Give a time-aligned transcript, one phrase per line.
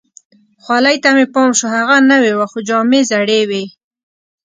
[0.63, 3.63] خولۍ ته مې پام شو، هغه نوې وه، خو جامې زړې وي.